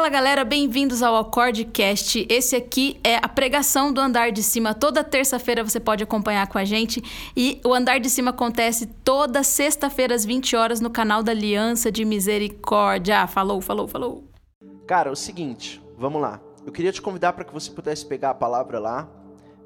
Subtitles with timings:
[0.00, 2.26] Fala galera, bem-vindos ao Acordecast.
[2.26, 4.72] Esse aqui é a pregação do Andar de Cima.
[4.72, 7.02] Toda terça-feira você pode acompanhar com a gente.
[7.36, 11.92] E o Andar de Cima acontece toda sexta-feira às 20 horas no canal da Aliança
[11.92, 13.26] de Misericórdia.
[13.26, 14.24] Falou, falou, falou.
[14.86, 16.40] Cara, é o seguinte, vamos lá.
[16.64, 19.06] Eu queria te convidar para que você pudesse pegar a palavra lá.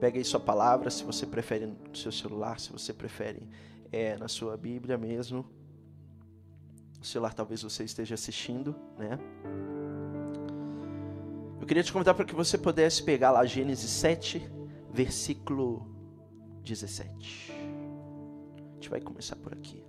[0.00, 3.48] Pega aí sua palavra, se você prefere no seu celular, se você prefere
[3.92, 5.46] é, na sua Bíblia mesmo.
[7.00, 9.16] O celular talvez você esteja assistindo, né?
[11.61, 14.50] Eu queria te convidar para que você pudesse pegar lá Gênesis 7,
[14.93, 15.86] versículo
[16.62, 17.53] 17.
[17.53, 19.85] A gente vai começar por aqui.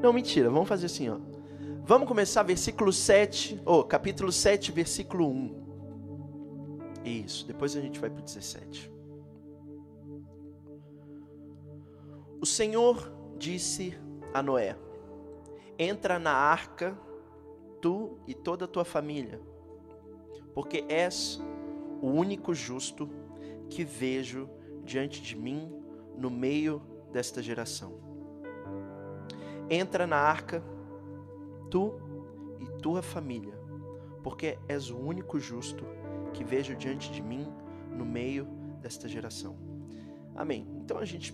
[0.00, 1.18] Não, mentira, vamos fazer assim, ó.
[1.86, 5.64] Vamos começar versículo 7, ou oh, capítulo 7, versículo 1.
[7.04, 8.90] Isso, depois a gente vai para o 17.
[12.40, 13.98] O Senhor disse
[14.32, 14.76] a Noé:
[15.78, 16.96] entra na arca,
[17.80, 19.40] tu e toda a tua família,
[20.54, 21.40] porque és
[22.00, 23.08] o único justo
[23.68, 24.48] que vejo
[24.84, 25.72] diante de mim
[26.16, 27.92] no meio desta geração.
[29.68, 30.62] Entra na arca,
[31.70, 31.94] tu
[32.60, 33.54] e tua família,
[34.22, 35.84] porque és o único justo
[36.32, 37.46] que vejo diante de mim
[37.90, 38.46] no meio
[38.80, 39.56] desta geração.
[40.34, 40.66] Amém.
[40.76, 41.32] Então a gente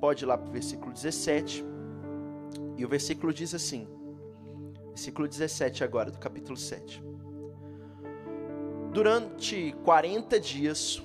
[0.00, 1.64] pode ir lá para o versículo 17
[2.78, 3.88] e o versículo diz assim,
[4.90, 7.02] versículo 17 agora, do capítulo 7.
[8.92, 11.02] Durante 40 dias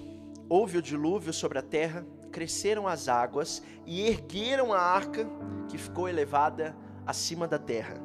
[0.48, 5.28] houve o dilúvio sobre a terra, cresceram as águas e ergueram a arca
[5.68, 7.96] que ficou elevada acima da terra.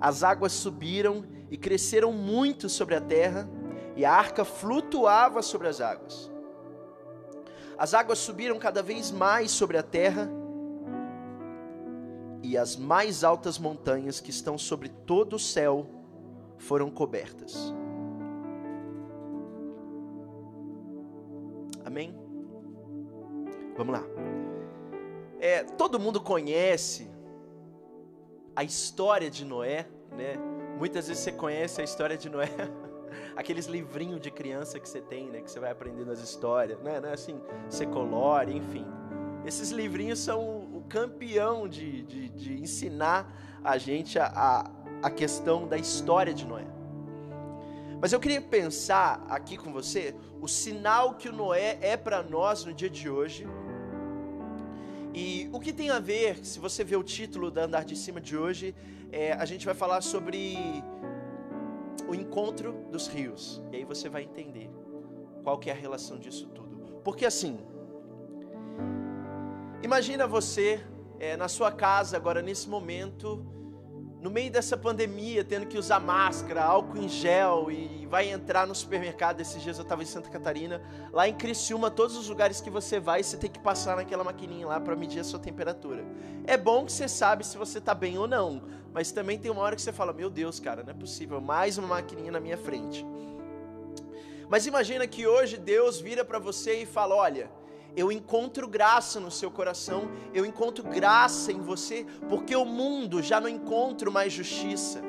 [0.00, 3.48] As águas subiram e cresceram muito sobre a terra,
[3.96, 6.30] e a arca flutuava sobre as águas.
[7.76, 10.30] As águas subiram cada vez mais sobre a terra,
[12.42, 15.86] e as mais altas montanhas que estão sobre todo o céu
[16.56, 17.74] foram cobertas.
[21.84, 22.14] Amém?
[23.76, 24.04] Vamos lá.
[25.40, 27.08] É, todo mundo conhece
[28.54, 30.34] a história de Noé, né?
[30.76, 32.50] Muitas vezes você conhece a história de Noé,
[33.36, 35.40] aqueles livrinhos de criança que você tem, né?
[35.40, 37.00] Que você vai aprendendo as histórias, né?
[37.02, 38.84] É assim, secolore, enfim.
[39.46, 44.70] Esses livrinhos são campeão de, de, de ensinar a gente a,
[45.02, 46.66] a questão da história de Noé.
[48.00, 52.64] Mas eu queria pensar aqui com você o sinal que o Noé é para nós
[52.64, 53.46] no dia de hoje.
[55.12, 58.20] E o que tem a ver, se você ver o título da Andar de Cima
[58.20, 58.74] de hoje,
[59.10, 60.56] é, a gente vai falar sobre
[62.06, 63.60] o encontro dos rios.
[63.72, 64.70] E aí você vai entender
[65.42, 67.00] qual que é a relação disso tudo.
[67.02, 67.58] Porque assim,
[69.80, 70.84] Imagina você
[71.20, 73.46] é, na sua casa agora nesse momento,
[74.20, 78.74] no meio dessa pandemia, tendo que usar máscara, álcool em gel e vai entrar no
[78.74, 79.40] supermercado.
[79.40, 82.98] Esses dias eu estava em Santa Catarina, lá em Criciúma, todos os lugares que você
[82.98, 86.04] vai, você tem que passar naquela maquininha lá para medir a sua temperatura.
[86.44, 89.62] É bom que você sabe se você está bem ou não, mas também tem uma
[89.62, 92.58] hora que você fala: Meu Deus, cara, não é possível, mais uma maquininha na minha
[92.58, 93.06] frente.
[94.48, 97.57] Mas imagina que hoje Deus vira para você e fala: Olha
[97.98, 103.40] eu encontro graça no seu coração, eu encontro graça em você, porque o mundo já
[103.40, 105.02] não encontro mais justiça.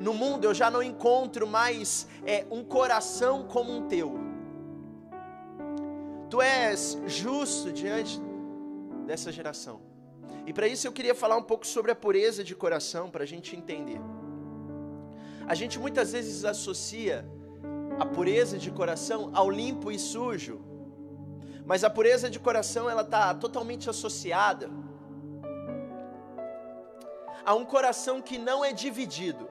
[0.00, 4.18] No mundo eu já não encontro mais é, um coração como um teu.
[6.30, 8.18] Tu és justo diante
[9.06, 9.82] dessa geração.
[10.46, 13.26] E para isso eu queria falar um pouco sobre a pureza de coração, para a
[13.26, 14.00] gente entender.
[15.46, 17.28] A gente muitas vezes associa
[17.98, 20.71] a pureza de coração ao limpo e sujo
[21.64, 24.70] mas a pureza de coração ela está totalmente associada
[27.44, 29.50] a um coração que não é dividido.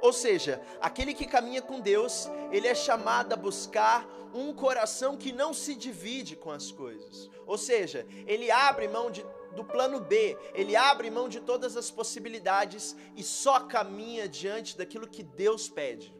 [0.00, 5.32] Ou seja, aquele que caminha com Deus, ele é chamado a buscar um coração que
[5.32, 7.30] não se divide com as coisas.
[7.46, 9.24] Ou seja, ele abre mão de,
[9.54, 15.06] do plano B, ele abre mão de todas as possibilidades e só caminha diante daquilo
[15.06, 16.14] que Deus pede.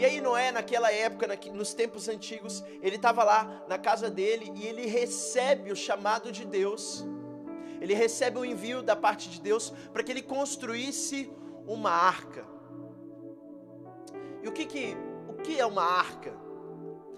[0.00, 4.66] E aí Noé, naquela época, nos tempos antigos, ele estava lá na casa dele e
[4.66, 7.04] ele recebe o chamado de Deus.
[7.82, 11.30] Ele recebe o envio da parte de Deus para que ele construísse
[11.66, 12.46] uma arca.
[14.42, 14.96] E o que que
[15.28, 16.32] o que é uma arca?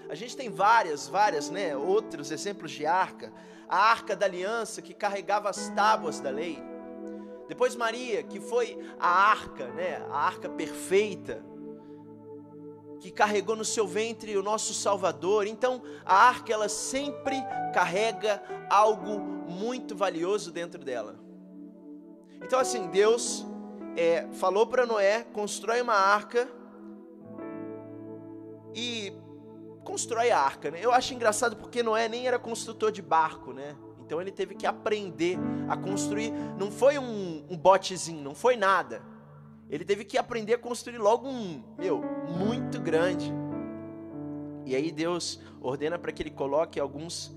[0.09, 3.33] A gente tem várias, várias, né, outros exemplos de arca.
[3.69, 6.61] A arca da aliança que carregava as tábuas da lei.
[7.47, 11.52] Depois Maria, que foi a arca, né, a arca perfeita
[13.03, 15.45] que carregou no seu ventre o nosso Salvador.
[15.49, 17.37] Então, a arca ela sempre
[17.75, 18.41] carrega
[18.71, 19.19] algo
[19.51, 21.19] muito valioso dentro dela.
[22.41, 23.45] Então, assim, Deus
[23.97, 26.49] é, falou para Noé: constrói uma arca
[28.73, 29.13] e
[29.83, 30.71] constrói a arca.
[30.71, 30.79] Né?
[30.81, 33.77] Eu acho engraçado porque Noé nem era construtor de barco, né?
[33.99, 35.39] Então ele teve que aprender
[35.69, 36.33] a construir.
[36.57, 39.03] Não foi um, um botezinho, não foi nada.
[39.73, 43.33] Ele teve que aprender a construir logo um, meu, muito grande.
[44.67, 47.35] E aí Deus ordena para que ele coloque alguns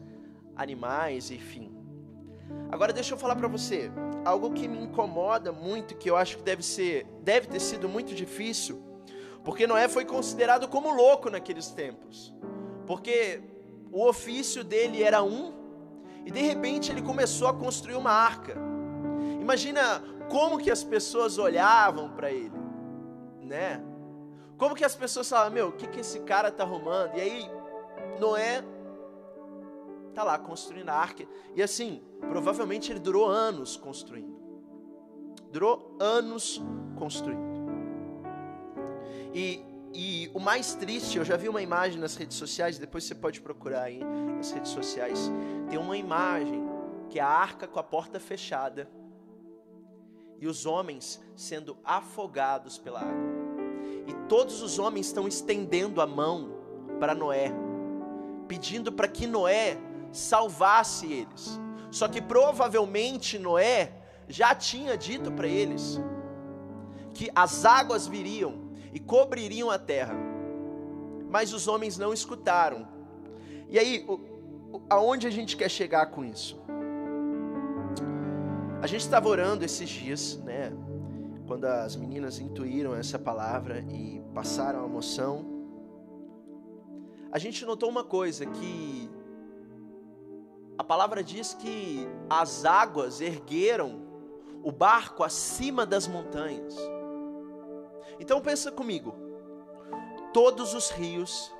[0.54, 1.72] animais, enfim.
[2.70, 3.90] Agora deixa eu falar para você,
[4.26, 8.14] algo que me incomoda muito, que eu acho que deve ser, deve ter sido muito
[8.14, 8.84] difícil,
[9.42, 12.36] porque Noé foi considerado como louco naqueles tempos.
[12.86, 13.42] Porque
[13.94, 15.54] o ofício dele era um,
[16.26, 18.58] e de repente ele começou a construir uma arca.
[19.40, 22.57] Imagina como que as pessoas olhavam para ele,
[23.42, 23.83] né?
[24.57, 27.16] Como que as pessoas falavam, meu, o que, que esse cara tá arrumando?
[27.16, 27.51] E aí,
[28.19, 28.63] Noé
[30.13, 31.25] tá lá construindo a arca.
[31.54, 34.39] E assim, provavelmente ele durou anos construindo.
[35.51, 36.62] Durou anos
[36.98, 37.44] construindo.
[39.33, 39.62] E,
[39.94, 43.42] e o mais triste, eu já vi uma imagem nas redes sociais, depois você pode
[43.42, 44.01] procurar aí
[44.38, 45.30] nas redes sociais.
[45.69, 46.63] Tem uma imagem
[47.10, 48.89] que é a arca com a porta fechada
[50.40, 53.36] e os homens sendo afogados pela água.
[54.08, 56.52] E todos os homens estão estendendo a mão
[57.00, 57.52] para Noé,
[58.48, 59.78] pedindo para que Noé
[60.12, 61.60] salvasse eles.
[61.92, 63.94] Só que provavelmente Noé
[64.28, 66.00] já tinha dito para eles
[67.14, 70.16] que as águas viriam e cobririam a terra.
[71.30, 72.88] Mas os homens não escutaram.
[73.70, 74.06] E aí,
[74.90, 76.65] aonde a gente quer chegar com isso?
[78.86, 80.72] A gente estava orando esses dias, né?
[81.48, 85.44] Quando as meninas intuíram essa palavra e passaram a moção,
[87.32, 89.10] a gente notou uma coisa que
[90.78, 94.06] a palavra diz que as águas ergueram
[94.62, 96.76] o barco acima das montanhas.
[98.20, 99.16] Então pensa comigo.
[100.32, 101.52] Todos os rios,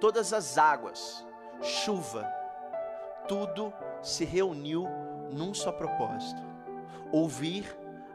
[0.00, 1.22] todas as águas,
[1.60, 2.26] chuva,
[3.28, 4.86] tudo se reuniu
[5.32, 6.42] num só propósito:
[7.12, 7.64] ouvir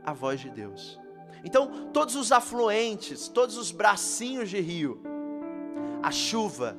[0.03, 0.99] a voz de Deus.
[1.43, 5.01] Então, todos os afluentes, todos os bracinhos de rio,
[6.03, 6.77] a chuva,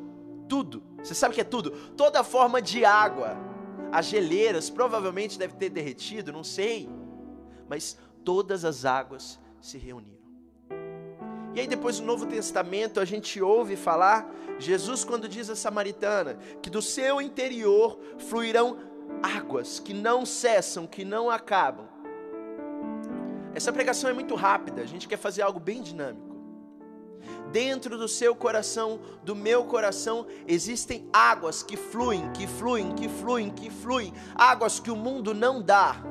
[0.48, 1.70] tudo, você sabe o que é tudo?
[1.96, 3.36] Toda forma de água,
[3.90, 6.88] as geleiras provavelmente deve ter derretido, não sei,
[7.68, 10.22] mas todas as águas se reuniram.
[11.54, 16.38] E aí depois no Novo Testamento a gente ouve falar Jesus quando diz a samaritana
[16.62, 18.78] que do seu interior fluirão
[19.22, 21.86] águas que não cessam, que não acabam.
[23.54, 26.32] Essa pregação é muito rápida, a gente quer fazer algo bem dinâmico.
[27.52, 33.50] Dentro do seu coração, do meu coração, existem águas que fluem, que fluem, que fluem,
[33.50, 36.02] que fluem, águas que o mundo não dá,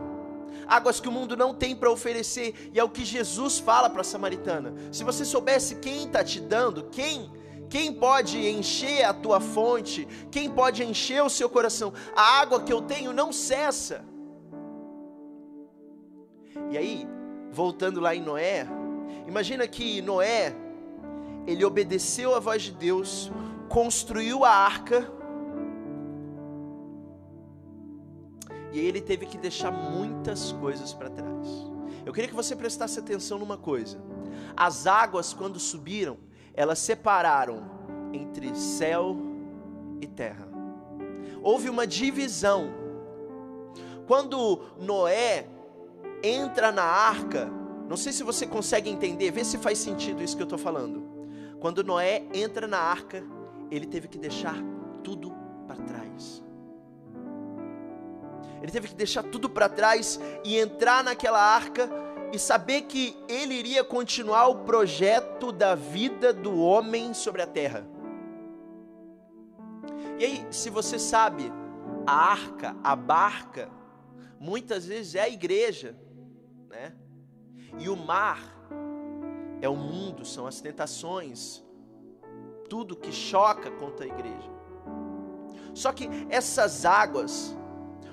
[0.67, 4.01] águas que o mundo não tem para oferecer, e é o que Jesus fala para
[4.01, 4.73] a samaritana.
[4.91, 7.31] Se você soubesse quem está te dando, quem
[7.71, 10.05] quem pode encher a tua fonte?
[10.29, 11.93] Quem pode encher o seu coração?
[12.13, 14.03] A água que eu tenho não cessa.
[16.69, 17.07] E aí,
[17.49, 18.67] voltando lá em Noé,
[19.25, 20.53] imagina que Noé,
[21.47, 23.31] ele obedeceu a voz de Deus,
[23.69, 25.09] construiu a arca,
[28.73, 31.47] e ele teve que deixar muitas coisas para trás.
[32.05, 33.97] Eu queria que você prestasse atenção numa coisa:
[34.57, 36.17] as águas, quando subiram,
[36.53, 37.63] elas separaram
[38.13, 39.15] entre céu
[39.99, 40.47] e terra.
[41.41, 42.69] Houve uma divisão.
[44.05, 45.47] Quando Noé
[46.23, 47.49] entra na arca,
[47.87, 51.03] não sei se você consegue entender, vê se faz sentido isso que eu estou falando.
[51.59, 53.23] Quando Noé entra na arca,
[53.69, 54.55] ele teve que deixar
[55.03, 55.33] tudo
[55.67, 56.43] para trás.
[58.61, 61.89] Ele teve que deixar tudo para trás e entrar naquela arca
[62.31, 67.85] e saber que ele iria continuar o projeto da vida do homem sobre a terra.
[70.17, 71.51] E aí, se você sabe,
[72.05, 73.69] a arca, a barca,
[74.39, 75.95] muitas vezes é a igreja,
[76.69, 76.93] né?
[77.79, 78.39] E o mar
[79.61, 81.63] é o mundo, são as tentações,
[82.69, 84.49] tudo que choca contra a igreja.
[85.73, 87.55] Só que essas águas,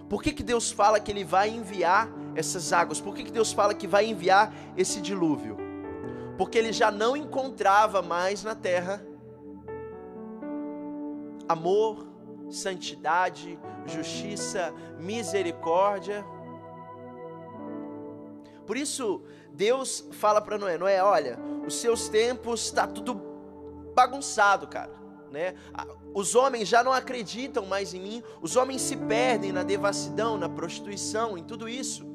[0.09, 3.01] por que, que Deus fala que Ele vai enviar essas águas?
[3.01, 5.57] Por que, que Deus fala que vai enviar esse dilúvio?
[6.37, 9.05] Porque Ele já não encontrava mais na terra
[11.49, 12.07] amor,
[12.51, 16.25] santidade, justiça, misericórdia.
[18.67, 23.15] Por isso, Deus fala para Noé: Noé, olha, os seus tempos está tudo
[23.95, 24.93] bagunçado, cara.
[25.31, 25.55] né?
[26.15, 30.49] Os homens já não acreditam mais em mim, os homens se perdem na devassidão, na
[30.49, 32.07] prostituição, em tudo isso.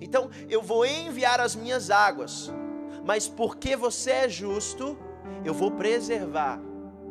[0.00, 2.52] Então eu vou enviar as minhas águas,
[3.04, 4.98] mas porque você é justo,
[5.44, 6.60] eu vou preservar,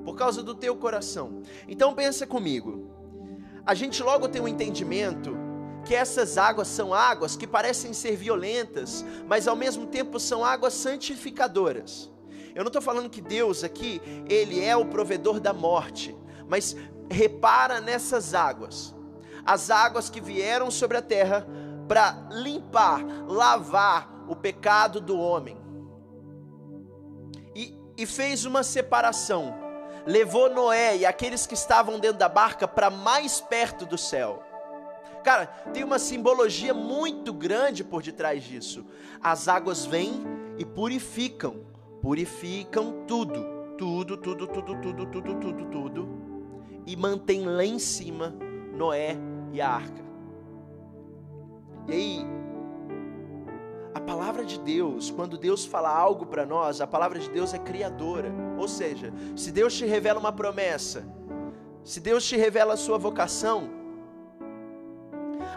[0.03, 1.41] por causa do teu coração.
[1.67, 2.89] Então pensa comigo,
[3.65, 5.35] a gente logo tem um entendimento
[5.85, 10.73] que essas águas são águas que parecem ser violentas, mas ao mesmo tempo são águas
[10.73, 12.11] santificadoras.
[12.53, 16.15] Eu não estou falando que Deus aqui, Ele é o provedor da morte,
[16.47, 16.75] mas
[17.09, 18.95] repara nessas águas,
[19.45, 21.47] as águas que vieram sobre a terra
[21.87, 25.57] para limpar, lavar o pecado do homem.
[27.55, 29.53] E, e fez uma separação,
[30.05, 34.43] levou Noé e aqueles que estavam dentro da barca para mais perto do céu.
[35.23, 38.85] Cara, tem uma simbologia muito grande por detrás disso.
[39.21, 40.23] As águas vêm
[40.57, 41.65] e purificam,
[42.01, 43.43] purificam tudo,
[43.75, 46.09] tudo, tudo, tudo, tudo, tudo, tudo, tudo,
[46.85, 48.35] e mantém lá em cima
[48.75, 49.17] Noé
[49.51, 50.04] e a arca.
[51.87, 52.25] E aí,
[53.93, 57.59] a palavra de Deus, quando Deus fala algo para nós, a palavra de Deus é
[57.59, 58.31] criadora.
[58.57, 61.05] Ou seja, se Deus te revela uma promessa,
[61.83, 63.69] se Deus te revela a sua vocação,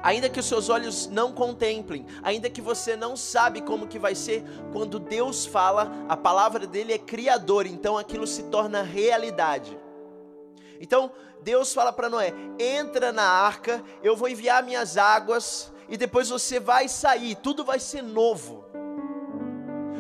[0.02, 4.14] ainda que os seus olhos não contemplem, ainda que você não sabe como que vai
[4.14, 9.78] ser, quando Deus fala, a palavra dele é criadora, então aquilo se torna realidade.
[10.80, 11.10] Então,
[11.42, 16.60] Deus fala para Noé: entra na arca, eu vou enviar minhas águas, e depois você
[16.60, 18.64] vai sair, tudo vai ser novo.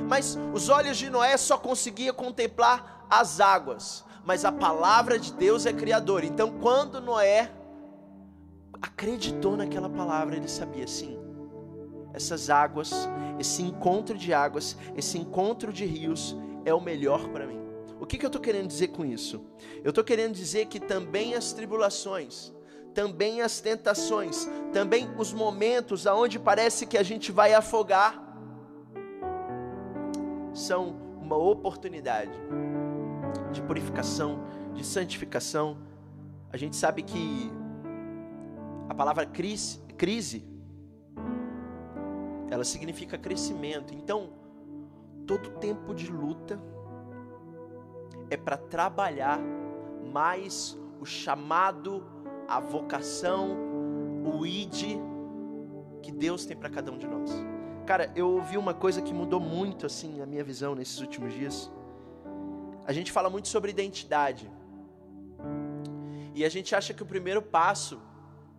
[0.08, 5.66] Mas os olhos de Noé só conseguiam contemplar as águas, mas a palavra de Deus
[5.66, 6.26] é criadora.
[6.26, 7.52] Então, quando Noé
[8.80, 11.18] acreditou naquela palavra, ele sabia sim.
[12.12, 17.60] Essas águas, esse encontro de águas, esse encontro de rios é o melhor para mim.
[18.00, 19.44] O que, que eu estou querendo dizer com isso?
[19.82, 22.52] Eu estou querendo dizer que também as tribulações,
[22.98, 28.20] também as tentações, também os momentos aonde parece que a gente vai afogar,
[30.52, 32.32] são uma oportunidade
[33.52, 34.40] de purificação,
[34.74, 35.78] de santificação.
[36.52, 37.52] A gente sabe que
[38.88, 40.44] a palavra crise, crise,
[42.50, 43.94] ela significa crescimento.
[43.94, 44.30] Então,
[45.24, 46.60] todo tempo de luta
[48.28, 49.38] é para trabalhar
[50.12, 52.17] mais o chamado,
[52.48, 53.56] a vocação,
[54.24, 54.98] o id
[56.02, 57.30] que Deus tem para cada um de nós.
[57.86, 61.70] Cara, eu ouvi uma coisa que mudou muito assim a minha visão nesses últimos dias.
[62.86, 64.50] A gente fala muito sobre identidade.
[66.34, 68.00] E a gente acha que o primeiro passo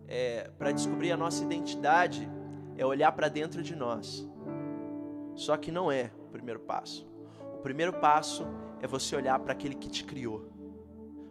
[0.06, 2.30] é, para descobrir a nossa identidade
[2.76, 4.28] é olhar para dentro de nós.
[5.34, 7.08] Só que não é o primeiro passo.
[7.54, 8.46] O primeiro passo
[8.80, 10.48] é você olhar para aquele que te criou.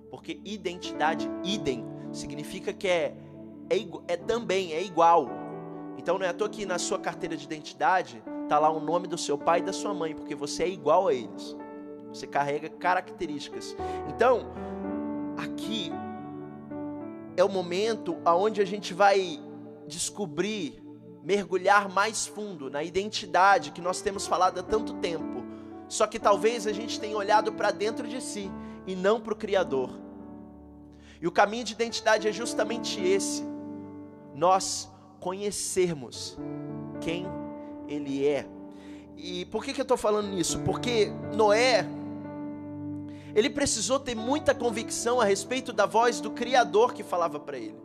[0.09, 1.85] Porque identidade, idem,
[2.19, 3.15] significa que é,
[3.69, 5.29] é, é também, é igual.
[5.97, 9.07] Então não é à toa que na sua carteira de identidade está lá o nome
[9.07, 11.55] do seu pai e da sua mãe, porque você é igual a eles.
[12.07, 13.75] Você carrega características.
[14.07, 14.47] Então,
[15.37, 15.91] aqui
[17.37, 19.39] é o momento aonde a gente vai
[19.87, 20.83] descobrir,
[21.23, 25.43] mergulhar mais fundo na identidade que nós temos falado há tanto tempo.
[25.87, 28.51] Só que talvez a gente tenha olhado para dentro de si
[28.87, 30.08] e não para o Criador.
[31.21, 33.43] E o caminho de identidade é justamente esse:
[34.33, 36.37] nós conhecermos
[37.01, 37.25] quem
[37.87, 38.47] Ele é.
[39.17, 40.59] E por que, que eu estou falando nisso?
[40.59, 41.85] Porque Noé
[43.35, 47.77] ele precisou ter muita convicção a respeito da voz do Criador que falava para ele.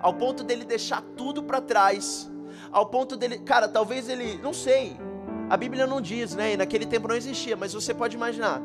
[0.00, 2.30] Ao ponto dele deixar tudo para trás.
[2.70, 4.96] Ao ponto dele, cara, talvez ele, não sei.
[5.50, 6.54] A Bíblia não diz, né?
[6.54, 8.62] E naquele tempo não existia, mas você pode imaginar.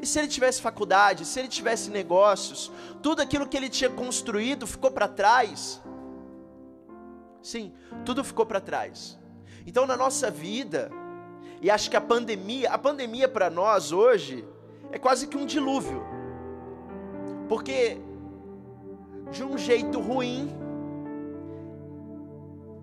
[0.00, 4.66] E se ele tivesse faculdade, se ele tivesse negócios, tudo aquilo que ele tinha construído
[4.66, 5.80] ficou para trás?
[7.42, 7.72] Sim,
[8.04, 9.18] tudo ficou para trás.
[9.66, 10.90] Então na nossa vida,
[11.60, 14.46] e acho que a pandemia, a pandemia para nós hoje,
[14.90, 16.02] é quase que um dilúvio.
[17.48, 17.98] Porque
[19.30, 20.50] de um jeito ruim,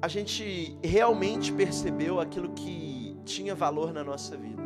[0.02, 4.62] a gente realmente percebeu aquilo que tinha valor na nossa vida.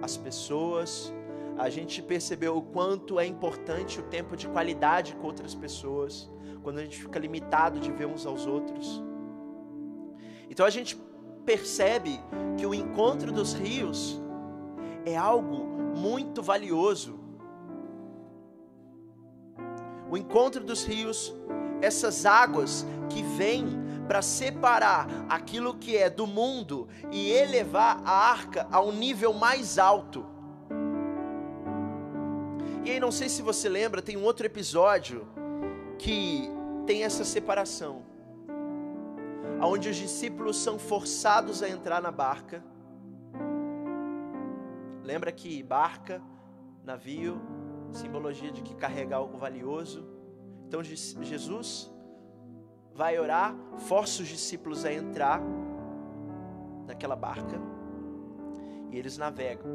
[0.00, 1.12] As pessoas,
[1.58, 6.30] a gente percebeu o quanto é importante o tempo de qualidade com outras pessoas,
[6.62, 9.02] quando a gente fica limitado de ver uns aos outros.
[10.48, 10.96] Então a gente
[11.44, 12.20] percebe
[12.56, 14.20] que o encontro dos rios
[15.04, 17.18] é algo muito valioso.
[20.10, 21.34] O encontro dos rios,
[21.82, 23.66] essas águas que vêm
[24.06, 29.78] para separar aquilo que é do mundo e elevar a arca a um nível mais
[29.78, 30.24] alto.
[32.90, 35.28] Aí, não sei se você lembra, tem um outro episódio
[35.98, 36.48] que
[36.86, 38.02] tem essa separação,
[39.62, 42.64] onde os discípulos são forçados a entrar na barca.
[45.04, 46.22] Lembra que barca,
[46.82, 47.38] navio,
[47.92, 50.08] simbologia de que carrega algo valioso.
[50.66, 51.92] Então Jesus
[52.94, 53.54] vai orar,
[53.86, 55.42] força os discípulos a entrar
[56.86, 57.60] naquela barca
[58.90, 59.66] e eles navegam.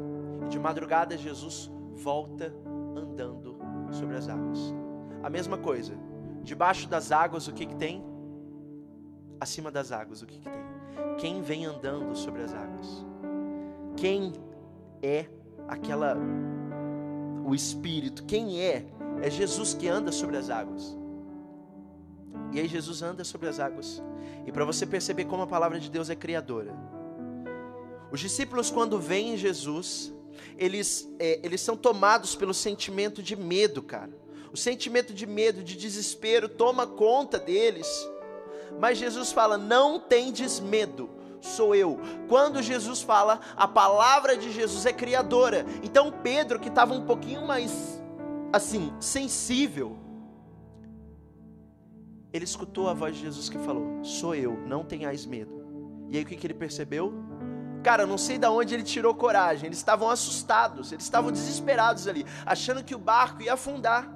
[0.44, 2.52] E de madrugada Jesus volta
[2.94, 3.58] andando
[3.90, 4.74] sobre as águas.
[5.22, 5.94] A mesma coisa.
[6.42, 8.04] Debaixo das águas, o que, que tem?
[9.40, 10.64] Acima das águas, o que, que tem?
[11.18, 13.04] Quem vem andando sobre as águas?
[13.96, 14.32] Quem
[15.02, 15.26] é
[15.68, 16.16] aquela.
[17.46, 18.24] O Espírito?
[18.24, 18.86] Quem é?
[19.22, 20.96] É Jesus que anda sobre as águas.
[22.52, 24.02] E aí Jesus anda sobre as águas.
[24.46, 26.74] E para você perceber como a palavra de Deus é criadora.
[28.10, 30.14] Os discípulos, quando veem Jesus,
[30.56, 34.10] eles, é, eles são tomados pelo sentimento de medo, cara.
[34.52, 37.88] O sentimento de medo, de desespero toma conta deles.
[38.78, 41.10] Mas Jesus fala: não tendes medo,
[41.40, 41.98] sou eu.
[42.28, 45.66] Quando Jesus fala, a palavra de Jesus é criadora.
[45.82, 48.00] Então Pedro, que estava um pouquinho mais
[48.52, 49.98] assim, sensível,
[52.32, 55.64] ele escutou a voz de Jesus que falou: Sou eu, não tenhais medo.
[56.10, 57.12] E aí o que, que ele percebeu?
[57.84, 59.66] Cara, não sei de onde ele tirou coragem.
[59.66, 64.10] Eles estavam assustados, eles estavam desesperados ali, achando que o barco ia afundar.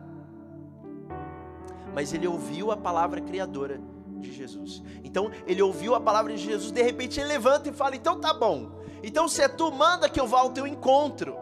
[1.95, 4.83] Mas ele ouviu a palavra criadora de Jesus.
[5.05, 8.33] Então, ele ouviu a palavra de Jesus, de repente ele levanta e fala: Então tá
[8.33, 8.71] bom.
[9.03, 11.37] Então, se é tu, manda que eu vá ao teu encontro.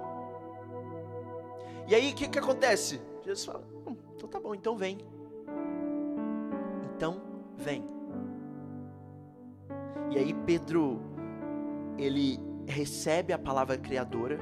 [1.87, 3.01] E aí, o que, que acontece?
[3.25, 4.99] Jesus fala: hum, Então tá bom, então vem.
[6.97, 7.23] Então,
[7.57, 7.85] vem.
[10.11, 11.16] E aí, Pedro
[11.99, 14.39] ele recebe a palavra criadora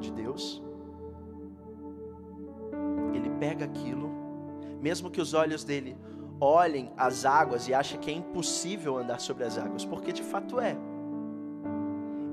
[0.00, 0.62] de Deus,
[3.12, 4.10] ele pega aquilo,
[4.80, 5.96] mesmo que os olhos dele
[6.40, 10.60] olhem as águas e achem que é impossível andar sobre as águas, porque de fato
[10.60, 10.76] é.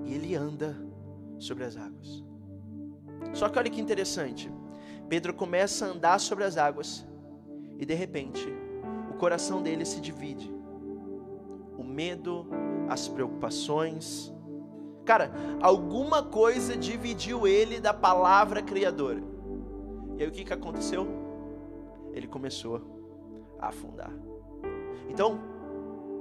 [0.06, 0.76] E ele anda
[1.40, 2.24] sobre as águas.
[3.34, 4.52] Só que olha que interessante.
[5.08, 7.08] Pedro começa a andar sobre as águas
[7.78, 8.48] e de repente
[9.10, 10.54] o coração dele se divide.
[11.78, 12.48] O medo
[12.92, 14.34] as preocupações.
[15.06, 19.24] Cara, alguma coisa dividiu ele da palavra criadora.
[20.18, 21.08] E aí o que, que aconteceu?
[22.12, 22.82] Ele começou
[23.58, 24.12] a afundar.
[25.08, 25.40] Então,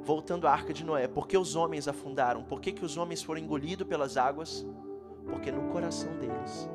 [0.03, 2.45] voltando à arca de Noé, por que os homens afundaram?
[2.45, 4.65] Por que, que os homens foram engolidos pelas águas?
[5.29, 6.71] Porque no coração deles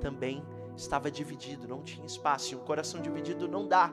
[0.00, 0.44] também
[0.76, 2.52] estava dividido, não tinha espaço.
[2.52, 3.90] E um coração dividido não dá.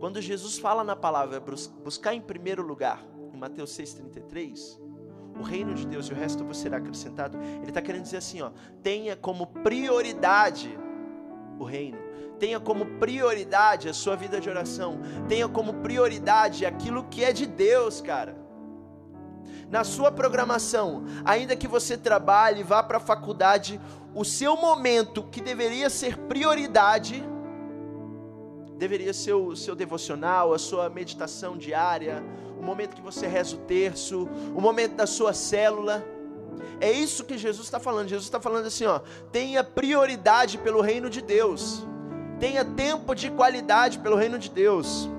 [0.00, 1.40] Quando Jesus fala na palavra
[1.84, 4.78] buscar em primeiro lugar em Mateus 6,33,
[5.38, 8.42] o reino de Deus e o resto vos será acrescentado, ele está querendo dizer assim:
[8.42, 8.50] ó,
[8.82, 10.78] tenha como prioridade
[11.58, 11.98] o reino,
[12.38, 17.46] tenha como prioridade a sua vida de oração, tenha como prioridade aquilo que é de
[17.46, 18.36] Deus, cara.
[19.70, 23.80] Na sua programação, ainda que você trabalhe, vá para a faculdade,
[24.14, 27.24] o seu momento que deveria ser prioridade,
[28.76, 32.22] deveria ser o seu devocional, a sua meditação diária,
[32.62, 36.06] o momento que você reza o terço, o momento da sua célula.
[36.80, 38.08] É isso que Jesus está falando.
[38.08, 39.00] Jesus está falando assim: ó,
[39.32, 41.84] tenha prioridade pelo reino de Deus,
[42.38, 45.10] tenha tempo de qualidade pelo reino de Deus.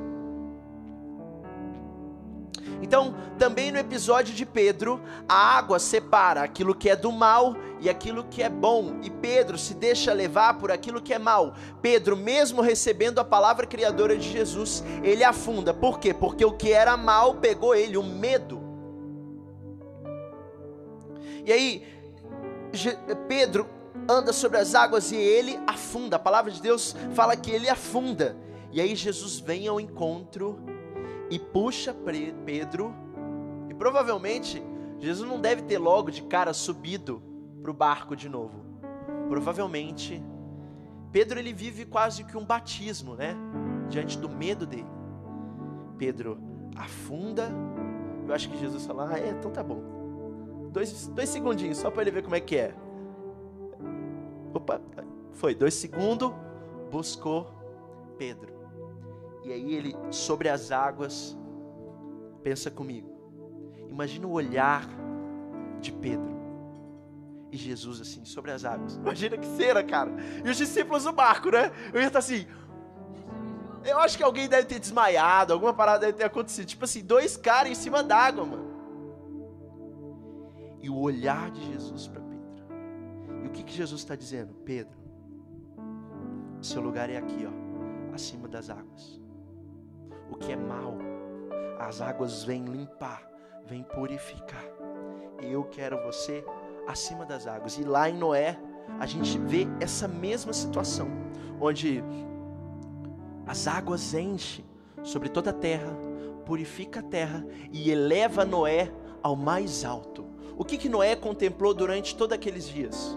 [2.82, 7.90] Então, também no episódio de Pedro, a água separa aquilo que é do mal e
[7.90, 11.54] aquilo que é bom, e Pedro se deixa levar por aquilo que é mal.
[11.82, 15.74] Pedro, mesmo recebendo a palavra criadora de Jesus, ele afunda.
[15.74, 16.14] Por quê?
[16.14, 18.62] Porque o que era mal pegou ele, o medo.
[21.46, 21.86] E aí,
[23.28, 23.68] Pedro
[24.08, 26.16] anda sobre as águas e ele afunda.
[26.16, 28.38] A palavra de Deus fala que ele afunda.
[28.72, 30.58] E aí Jesus vem ao encontro
[31.34, 31.96] e puxa
[32.46, 32.94] Pedro.
[33.68, 34.62] E provavelmente
[35.00, 37.24] Jesus não deve ter logo de cara subido
[37.60, 38.64] para o barco de novo.
[39.28, 40.24] Provavelmente
[41.12, 43.36] Pedro ele vive quase que um batismo, né?
[43.90, 44.86] Diante do medo dele.
[45.98, 46.38] Pedro
[46.76, 47.50] afunda.
[48.28, 50.70] Eu acho que Jesus fala: Ah, é, então tá bom.
[50.72, 52.76] Dois, dois segundinhos, só para ele ver como é que é.
[54.54, 54.80] Opa,
[55.32, 56.32] foi dois segundos.
[56.92, 57.52] Buscou
[58.20, 58.53] Pedro.
[59.44, 61.38] E aí ele, sobre as águas,
[62.44, 63.12] pensa comigo.
[63.90, 64.88] Imagina o olhar
[65.80, 66.34] de Pedro
[67.52, 68.96] e Jesus assim, sobre as águas.
[68.96, 70.12] Imagina que cena, cara.
[70.44, 71.72] E os discípulos no barco, né?
[71.94, 72.48] Eu ia estar assim.
[73.86, 76.66] Eu acho que alguém deve ter desmaiado, alguma parada deve ter acontecido.
[76.66, 78.74] Tipo assim, dois caras em cima d'água, mano.
[80.82, 83.44] E o olhar de Jesus para Pedro.
[83.44, 84.54] E o que, que Jesus está dizendo?
[84.66, 84.98] Pedro,
[86.62, 89.22] Seu lugar é aqui, ó, acima das águas.
[90.34, 90.98] O que é mal,
[91.78, 93.22] as águas vêm limpar,
[93.68, 94.66] vêm purificar.
[95.40, 96.44] E eu quero você
[96.88, 97.78] acima das águas.
[97.78, 98.58] E lá em Noé,
[99.00, 101.08] a gente vê essa mesma situação,
[101.62, 102.04] onde
[103.46, 104.66] as águas enchem
[105.04, 105.96] sobre toda a terra,
[106.48, 108.92] purifica a terra e eleva Noé
[109.22, 110.26] ao mais alto.
[110.58, 113.16] O que, que Noé contemplou durante todos aqueles dias?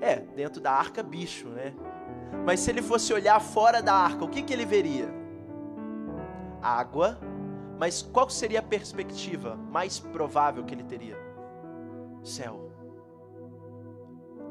[0.00, 1.74] É, dentro da arca, bicho, né?
[2.44, 5.08] Mas se ele fosse olhar fora da arca, o que, que ele veria?
[6.62, 7.18] Água.
[7.78, 11.16] Mas qual seria a perspectiva mais provável que ele teria?
[12.22, 12.70] Céu.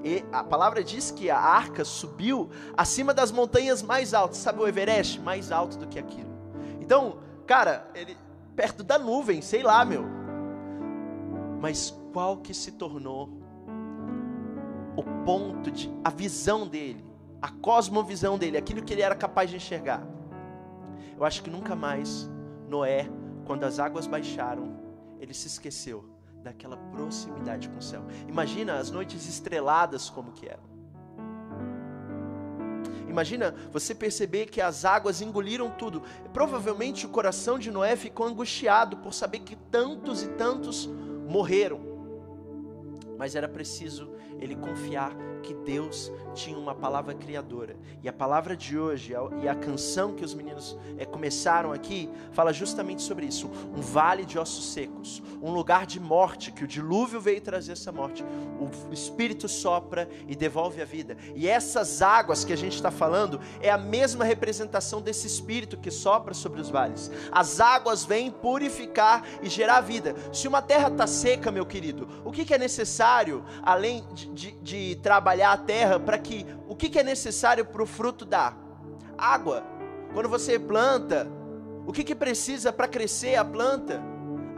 [0.03, 4.37] E a palavra diz que a arca subiu acima das montanhas mais altas.
[4.37, 5.19] Sabe o Everest?
[5.19, 6.29] Mais alto do que aquilo.
[6.79, 8.17] Então, cara, ele
[8.55, 10.05] perto da nuvem, sei lá, meu.
[11.59, 13.29] Mas qual que se tornou
[14.95, 17.09] o ponto de a visão dele,
[17.41, 20.06] a cosmovisão dele, aquilo que ele era capaz de enxergar?
[21.17, 22.30] Eu acho que nunca mais
[22.67, 23.10] Noé,
[23.45, 24.78] quando as águas baixaram,
[25.19, 26.06] ele se esqueceu
[26.43, 28.04] daquela proximidade com o céu.
[28.28, 30.69] Imagina as noites estreladas como que eram.
[33.10, 36.04] Imagina você perceber que as águas engoliram tudo.
[36.32, 40.88] Provavelmente o coração de Noé ficou angustiado por saber que tantos e tantos
[41.28, 41.82] morreram.
[43.17, 47.75] Mas era preciso ele confiar que Deus tinha uma palavra criadora.
[48.04, 52.54] E a palavra de hoje e a canção que os meninos é, começaram aqui fala
[52.54, 57.19] justamente sobre isso: um vale de ossos secos, um lugar de morte que o dilúvio
[57.19, 58.23] veio trazer essa morte.
[58.60, 61.17] O Espírito sopra e devolve a vida.
[61.36, 65.91] E essas águas que a gente está falando é a mesma representação desse Espírito que
[65.91, 67.10] sopra sobre os vales.
[67.32, 70.15] As águas vêm purificar e gerar vida.
[70.34, 74.52] Se uma terra está seca, meu querido, o que, que é necessário além de, de,
[74.52, 78.58] de trabalhar a terra para que o que, que é necessário para o fruto dar?
[79.17, 79.63] Água.
[80.13, 81.28] Quando você planta,
[81.86, 84.02] o que, que precisa para crescer a planta?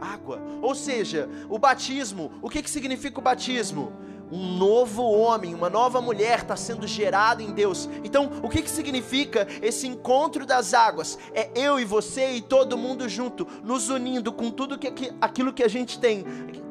[0.02, 0.42] Água.
[0.60, 3.92] Ou seja, o batismo, o que, que significa o batismo?
[4.32, 7.86] um novo homem, uma nova mulher está sendo gerado em Deus.
[8.02, 11.18] Então, o que, que significa esse encontro das águas?
[11.34, 15.62] É eu e você e todo mundo junto, nos unindo com tudo que, aquilo que
[15.62, 16.24] a gente tem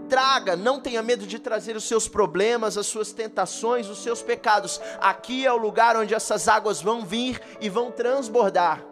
[0.10, 4.82] traga, não tenha medo de trazer os seus problemas, as suas tentações, os seus pecados.
[5.00, 8.90] Aqui é o lugar onde essas águas vão vir e vão transbordar.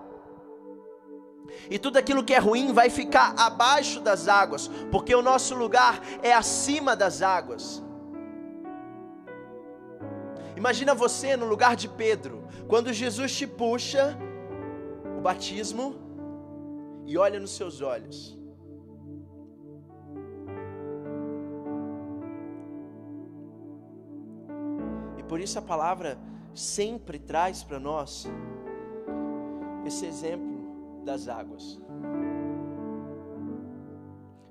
[1.69, 6.01] E tudo aquilo que é ruim vai ficar abaixo das águas, porque o nosso lugar
[6.21, 7.83] é acima das águas.
[10.55, 14.15] Imagina você no lugar de Pedro, quando Jesus te puxa
[15.17, 15.95] o batismo
[17.05, 18.39] e olha nos seus olhos.
[25.29, 26.17] Por isso a palavra
[26.55, 28.27] sempre traz para nós
[29.85, 30.58] esse exemplo
[31.03, 31.79] das águas.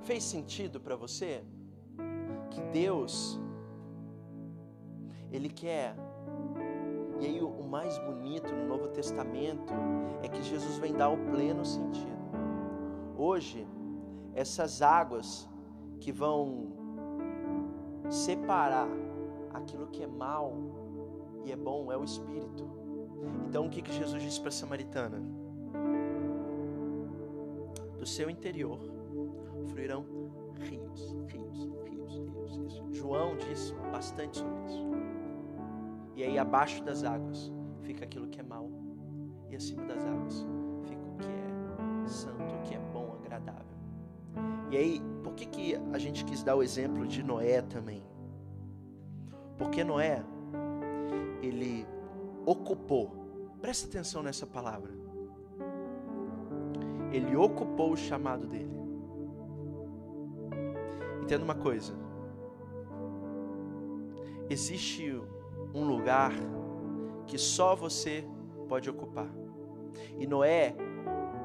[0.00, 1.44] Fez sentido para você
[2.50, 3.38] que Deus
[5.30, 5.94] ele quer
[7.20, 9.72] e aí o mais bonito no Novo Testamento
[10.22, 12.16] é que Jesus vem dar o pleno sentido.
[13.16, 13.66] Hoje,
[14.34, 15.48] essas águas
[15.98, 16.68] que vão
[18.08, 18.88] separar
[19.52, 20.52] aquilo que é mal
[21.44, 22.68] e é bom é o Espírito.
[23.48, 25.20] Então o que, que Jesus disse para a Samaritana?
[28.08, 28.80] Seu interior
[29.68, 30.04] fluirão
[30.58, 32.96] rios, rios, rios, rios, rios.
[32.96, 34.86] João diz bastante sobre isso.
[36.16, 38.70] E aí abaixo das águas fica aquilo que é mal.
[39.50, 40.46] E acima das águas
[40.84, 43.76] fica o que é santo, o que é bom, agradável.
[44.70, 48.02] E aí, por que, que a gente quis dar o exemplo de Noé também?
[49.58, 50.24] Porque Noé,
[51.42, 51.86] ele
[52.46, 53.12] ocupou,
[53.60, 55.07] presta atenção nessa palavra.
[57.12, 58.76] Ele ocupou o chamado dele.
[61.22, 61.94] Entenda uma coisa.
[64.50, 65.20] Existe
[65.74, 66.32] um lugar
[67.26, 68.26] que só você
[68.68, 69.28] pode ocupar.
[70.18, 70.74] E Noé,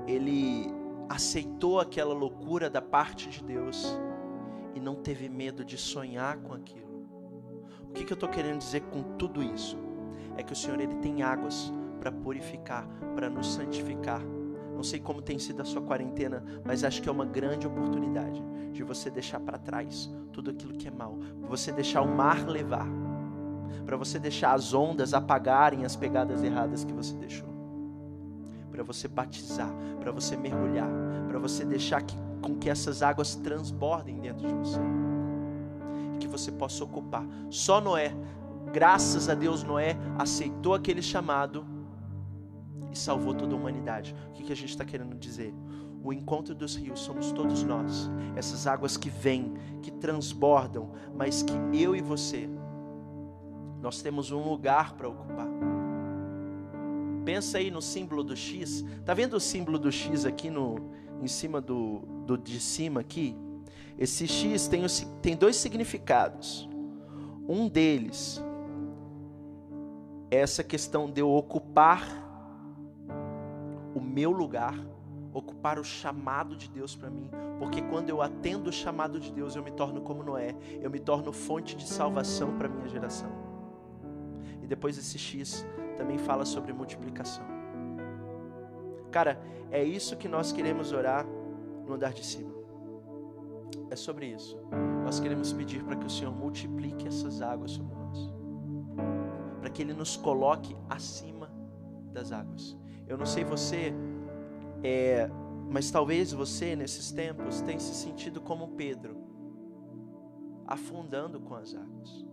[0.08, 0.68] ele
[1.10, 3.98] aceitou aquela loucura da parte de Deus
[4.74, 6.84] e não teve medo de sonhar com aquilo.
[7.90, 9.78] O que, que eu estou querendo dizer com tudo isso?
[10.36, 14.22] É que o Senhor ele tem águas para purificar, para nos santificar.
[14.76, 18.44] Não sei como tem sido a sua quarentena, mas acho que é uma grande oportunidade
[18.72, 22.88] de você deixar para trás tudo aquilo que é mal, você deixar o mar levar,
[23.86, 27.48] para você deixar as ondas apagarem as pegadas erradas que você deixou,
[28.72, 30.90] para você batizar, para você mergulhar,
[31.28, 34.80] para você deixar que, com que essas águas transbordem dentro de você.
[36.20, 37.26] Que você possa ocupar.
[37.50, 38.16] Só Noé
[38.74, 41.64] Graças a Deus, Noé aceitou aquele chamado
[42.94, 44.16] e salvou toda a humanidade.
[44.30, 45.54] O que, que a gente está querendo dizer?
[46.04, 51.54] O encontro dos rios somos todos nós, essas águas que vêm, que transbordam, mas que
[51.74, 52.48] eu e você,
[53.82, 55.48] nós temos um lugar para ocupar.
[57.26, 58.84] Pensa aí no símbolo do X.
[59.06, 60.76] Tá vendo o símbolo do X aqui no,
[61.22, 63.36] em cima do, do de cima aqui?
[63.98, 64.84] Esse X tem,
[65.22, 66.70] tem dois significados.
[67.48, 68.44] Um deles
[70.30, 72.23] é essa questão de eu ocupar
[73.96, 74.76] o meu lugar,
[75.34, 79.56] ocupar o chamado de Deus para mim, porque quando eu atendo o chamado de Deus,
[79.56, 83.30] eu me torno como Noé, eu me torno fonte de salvação para minha geração.
[84.62, 85.66] E depois esse X
[85.98, 87.46] também fala sobre multiplicação.
[89.12, 89.40] Cara,
[89.72, 91.26] é isso que nós queremos orar
[91.86, 92.52] no andar de cima.
[93.90, 94.58] É sobre isso.
[95.04, 98.34] Nós queremos pedir para que o Senhor multiplique essas águas sobre nós.
[99.60, 101.52] Para que Ele nos coloque acima
[102.12, 102.76] das águas.
[103.08, 103.94] Eu não sei você,
[104.84, 105.30] é,
[105.70, 109.18] mas talvez você nesses tempos tenha se sentido como Pedro,
[110.68, 112.26] afundando com as águas.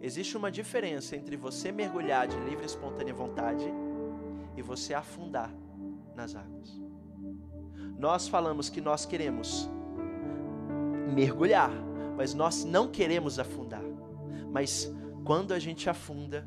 [0.00, 3.66] Existe uma diferença entre você mergulhar de livre e espontânea vontade
[4.56, 5.54] e você afundar
[6.14, 6.80] nas águas.
[7.98, 9.70] Nós falamos que nós queremos
[11.14, 11.70] mergulhar,
[12.16, 13.82] mas nós não queremos afundar.
[14.50, 14.92] Mas
[15.24, 16.46] quando a gente afunda,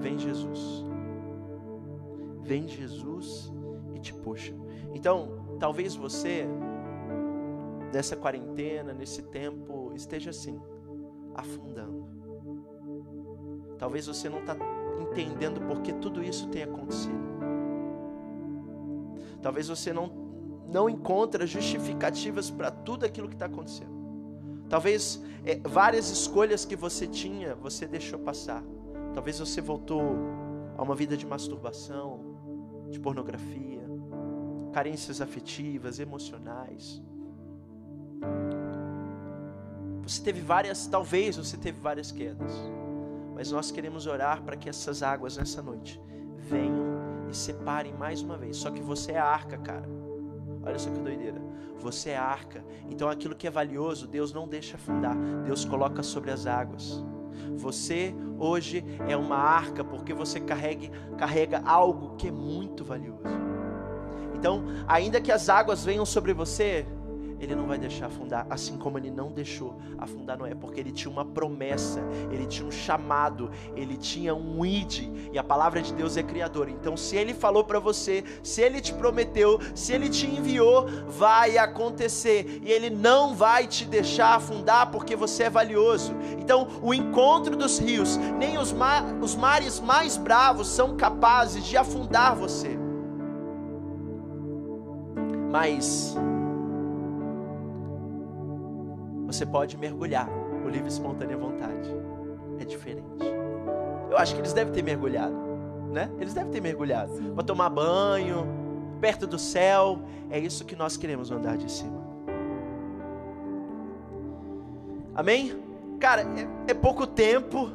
[0.00, 0.87] vem Jesus.
[2.48, 3.52] Vem Jesus
[3.94, 4.54] e te puxa.
[4.94, 6.46] Então, talvez você,
[7.92, 10.58] nessa quarentena, nesse tempo, esteja assim
[11.34, 12.08] afundando.
[13.76, 14.56] Talvez você não está
[14.98, 17.20] entendendo por que tudo isso tem acontecido.
[19.42, 20.06] Talvez você não,
[20.66, 23.92] não encontra justificativas para tudo aquilo que está acontecendo.
[24.70, 28.64] Talvez é, várias escolhas que você tinha, você deixou passar.
[29.12, 30.16] Talvez você voltou
[30.78, 32.27] a uma vida de masturbação,
[32.90, 33.82] de pornografia,
[34.72, 37.02] carências afetivas, emocionais.
[40.02, 42.52] Você teve várias, talvez você teve várias quedas.
[43.34, 46.00] Mas nós queremos orar para que essas águas nessa noite
[46.38, 48.56] venham e separem mais uma vez.
[48.56, 49.88] Só que você é a arca, cara.
[50.64, 51.40] Olha só que doideira.
[51.78, 52.64] Você é a arca.
[52.90, 55.16] Então aquilo que é valioso, Deus não deixa afundar.
[55.44, 57.04] Deus coloca sobre as águas.
[57.56, 63.22] Você hoje é uma arca porque você carrega, carrega algo que é muito valioso.
[64.34, 66.86] Então, ainda que as águas venham sobre você,
[67.40, 71.10] ele não vai deixar afundar, assim como ele não deixou afundar Noé, porque ele tinha
[71.10, 76.16] uma promessa, ele tinha um chamado, ele tinha um id, e a palavra de Deus
[76.16, 76.70] é criadora.
[76.70, 81.58] Então, se ele falou para você, se ele te prometeu, se ele te enviou, vai
[81.58, 86.14] acontecer, e ele não vai te deixar afundar porque você é valioso.
[86.38, 91.76] Então, o encontro dos rios, nem os, mar, os mares mais bravos são capazes de
[91.76, 92.78] afundar você.
[95.50, 96.14] Mas
[99.28, 100.26] você pode mergulhar
[100.62, 101.94] por livre e espontânea vontade.
[102.58, 103.04] É diferente.
[104.10, 105.36] Eu acho que eles devem ter mergulhado,
[105.92, 106.10] né?
[106.18, 108.46] Eles devem ter mergulhado para tomar banho,
[109.02, 110.00] perto do céu.
[110.30, 112.08] É isso que nós queremos andar de cima.
[115.14, 115.62] Amém?
[116.00, 117.70] Cara, é, é pouco tempo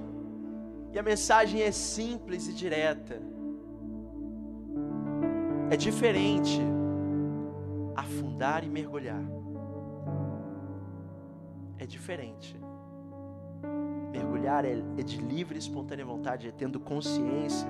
[0.92, 3.22] e a mensagem é simples e direta.
[5.70, 6.60] É diferente
[7.96, 9.22] afundar e mergulhar
[11.84, 12.58] é diferente.
[14.12, 17.68] Mergulhar é, é de livre e espontânea vontade, é tendo consciência,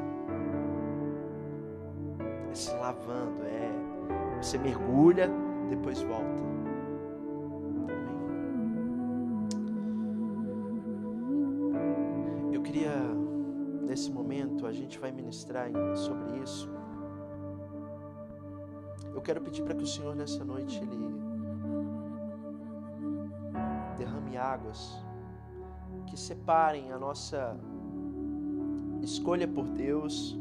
[2.52, 3.72] é se lavando, é
[4.42, 5.30] você mergulha,
[5.70, 6.44] depois volta.
[12.52, 12.92] Eu queria,
[13.84, 16.70] nesse momento, a gente vai ministrar sobre isso.
[19.14, 21.23] Eu quero pedir para que o Senhor nessa noite ele
[24.38, 25.04] águas
[26.08, 27.58] que separem a nossa
[29.02, 30.38] escolha por Deus.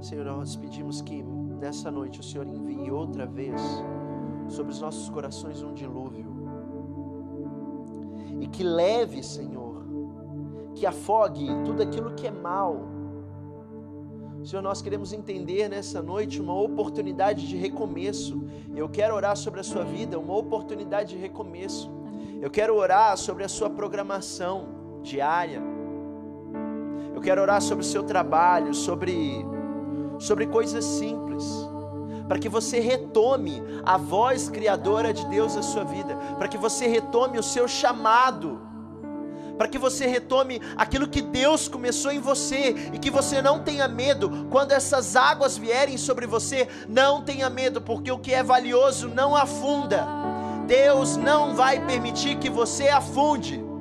[0.00, 3.60] Senhor, nós pedimos que nessa noite o Senhor envie outra vez
[4.48, 6.34] sobre os nossos corações um dilúvio
[8.40, 9.82] e que leve, Senhor,
[10.74, 12.93] que afogue tudo aquilo que é mal
[14.44, 18.44] Senhor, nós queremos entender nessa noite uma oportunidade de recomeço.
[18.76, 21.90] Eu quero orar sobre a sua vida, uma oportunidade de recomeço.
[22.42, 25.62] Eu quero orar sobre a sua programação diária.
[27.14, 29.46] Eu quero orar sobre o seu trabalho, sobre,
[30.18, 31.44] sobre coisas simples.
[32.28, 36.86] para que você retome a voz criadora de Deus na sua vida, para que você
[36.86, 38.60] retome o seu chamado,
[39.56, 43.86] para que você retome aquilo que Deus começou em você e que você não tenha
[43.88, 49.08] medo quando essas águas vierem sobre você, não tenha medo, porque o que é valioso
[49.08, 50.06] não afunda.
[50.66, 53.73] Deus não vai permitir que você afunde.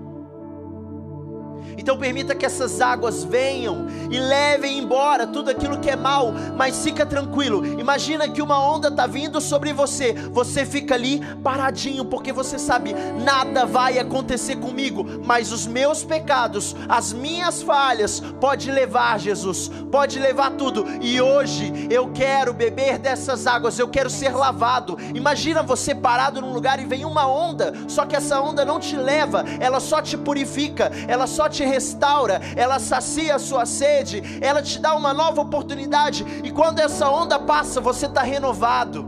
[1.77, 6.83] Então permita que essas águas venham e levem embora tudo aquilo que é mal, mas
[6.83, 7.65] fica tranquilo.
[7.79, 12.93] Imagina que uma onda está vindo sobre você, você fica ali paradinho, porque você sabe,
[13.23, 20.19] nada vai acontecer comigo, mas os meus pecados, as minhas falhas, pode levar Jesus, pode
[20.19, 20.85] levar tudo.
[21.01, 24.97] E hoje eu quero beber dessas águas, eu quero ser lavado.
[25.13, 28.95] Imagina você parado num lugar e vem uma onda, só que essa onda não te
[28.95, 34.61] leva, ela só te purifica, ela só te restaura, ela sacia a sua sede, ela
[34.61, 39.05] te dá uma nova oportunidade, e quando essa onda passa, você está renovado.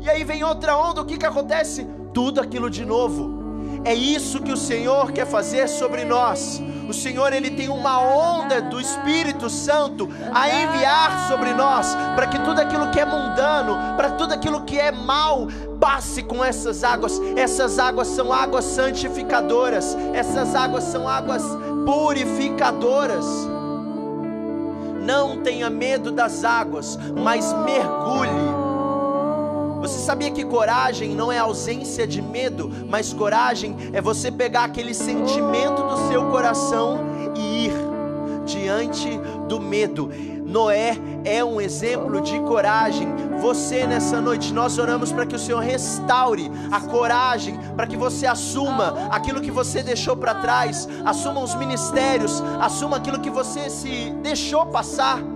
[0.00, 1.86] E aí vem outra onda, o que, que acontece?
[2.12, 3.45] Tudo aquilo de novo.
[3.84, 6.62] É isso que o Senhor quer fazer sobre nós.
[6.88, 12.38] O Senhor ele tem uma onda do Espírito Santo a enviar sobre nós, para que
[12.38, 15.48] tudo aquilo que é mundano, para tudo aquilo que é mal,
[15.80, 17.20] passe com essas águas.
[17.36, 21.42] Essas águas são águas santificadoras, essas águas são águas
[21.84, 23.26] purificadoras.
[25.00, 28.55] Não tenha medo das águas, mas mergulhe.
[29.80, 34.94] Você sabia que coragem não é ausência de medo, mas coragem é você pegar aquele
[34.94, 36.98] sentimento do seu coração
[37.36, 37.72] e ir
[38.46, 40.10] diante do medo.
[40.46, 43.08] Noé é um exemplo de coragem.
[43.40, 48.26] Você nessa noite, nós oramos para que o Senhor restaure a coragem, para que você
[48.26, 54.10] assuma aquilo que você deixou para trás, assuma os ministérios, assuma aquilo que você se
[54.22, 55.35] deixou passar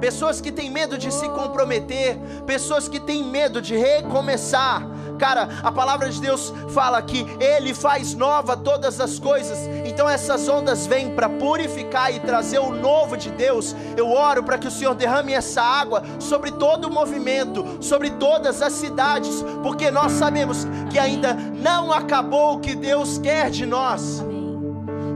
[0.00, 4.86] pessoas que têm medo de se comprometer, pessoas que têm medo de recomeçar.
[5.18, 10.48] Cara, a palavra de Deus fala que Ele faz nova todas as coisas, então essas
[10.48, 13.74] ondas vêm para purificar e trazer o novo de Deus.
[13.96, 18.60] Eu oro para que o Senhor derrame essa água sobre todo o movimento, sobre todas
[18.60, 24.22] as cidades, porque nós sabemos que ainda não acabou o que Deus quer de nós.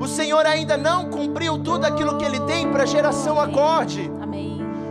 [0.01, 4.11] O Senhor ainda não cumpriu tudo aquilo que Ele tem para a geração acorde.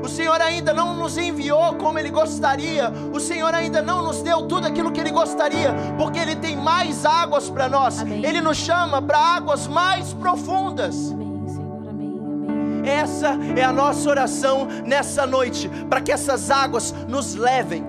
[0.07, 2.89] O Senhor ainda não nos enviou como Ele gostaria.
[3.13, 7.05] O Senhor ainda não nos deu tudo aquilo que Ele gostaria, porque Ele tem mais
[7.05, 7.99] águas para nós.
[7.99, 8.25] Amém.
[8.25, 11.11] Ele nos chama para águas mais profundas.
[11.11, 11.89] Amém, Senhor.
[11.89, 17.85] Amém, Essa é a nossa oração nessa noite, para que essas águas nos levem.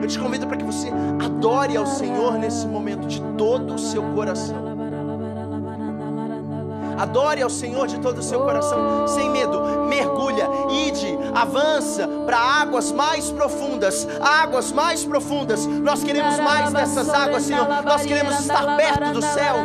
[0.00, 0.88] Eu te convido para que você
[1.20, 4.67] adore ao Senhor nesse momento de todo o seu coração.
[6.98, 9.60] Adore ao Senhor de todo o seu coração, sem medo.
[9.88, 10.48] Mergulha,
[10.86, 15.66] ide, avança para águas mais profundas, águas mais profundas.
[15.66, 17.66] Nós queremos mais dessas águas, Senhor.
[17.84, 19.56] Nós queremos estar perto do céu.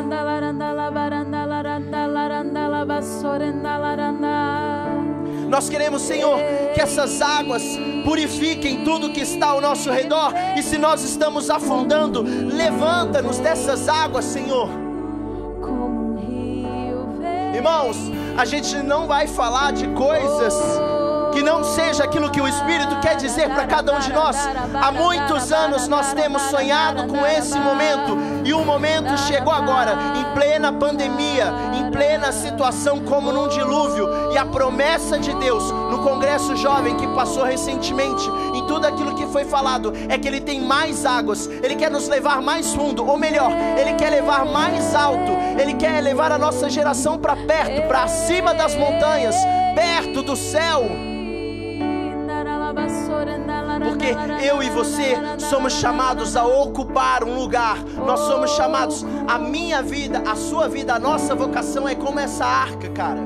[5.49, 6.39] Nós queremos, Senhor,
[6.73, 7.63] que essas águas
[8.03, 10.33] purifiquem tudo que está ao nosso redor.
[10.57, 14.82] E se nós estamos afundando, levanta-nos dessas águas, Senhor.
[17.63, 17.95] Irmãos,
[18.37, 20.53] a gente não vai falar de coisas
[21.31, 24.35] que não seja aquilo que o Espírito quer dizer para cada um de nós.
[24.73, 30.33] Há muitos anos nós temos sonhado com esse momento e o momento chegou agora, em
[30.33, 34.09] plena pandemia, em plena situação como num dilúvio.
[34.33, 39.25] E a promessa de Deus no Congresso Jovem que passou recentemente, em tudo aquilo que
[39.27, 43.17] foi falado, é que Ele tem mais águas, Ele quer nos levar mais fundo, ou
[43.17, 48.07] melhor, Ele quer levar mais alto, Ele quer levar a nossa geração para perto, para
[48.07, 49.35] cima das montanhas,
[49.75, 50.83] perto do céu
[53.93, 59.81] porque eu e você somos chamados a ocupar um lugar, nós somos chamados, a minha
[59.81, 63.21] vida, a sua vida, a nossa vocação é como essa arca, cara.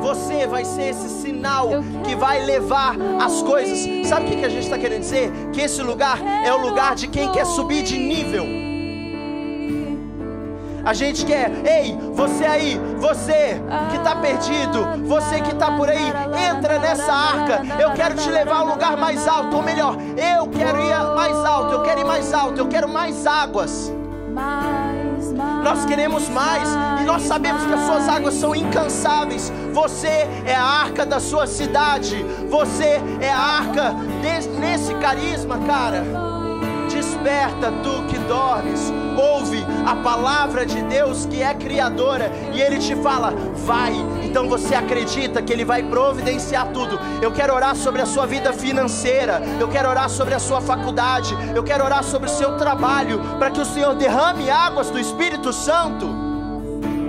[0.00, 1.68] Você vai ser esse sinal
[2.04, 4.06] que vai levar as coisas.
[4.06, 5.30] Sabe o que a gente está querendo dizer?
[5.52, 8.63] Que esse lugar é o lugar de quem quer subir de nível.
[10.84, 13.60] A gente quer, ei, você aí, você
[13.90, 16.12] que está perdido, você que está por aí,
[16.50, 17.62] entra nessa arca.
[17.80, 21.36] Eu quero te levar a um lugar mais alto, ou melhor, eu quero ir mais
[21.44, 23.92] alto, eu quero ir mais alto, eu quero mais águas.
[25.62, 26.68] Nós queremos mais
[27.00, 29.50] e nós sabemos que as suas águas são incansáveis.
[29.72, 36.33] Você é a arca da sua cidade, você é a arca desse, nesse carisma, cara.
[37.24, 42.94] Desperta tu que dormes, ouve a palavra de Deus que é criadora e ele te
[42.96, 43.32] fala:
[43.64, 43.94] vai.
[44.22, 47.00] Então você acredita que ele vai providenciar tudo.
[47.22, 51.34] Eu quero orar sobre a sua vida financeira, eu quero orar sobre a sua faculdade,
[51.54, 55.50] eu quero orar sobre o seu trabalho, para que o Senhor derrame águas do Espírito
[55.50, 56.06] Santo.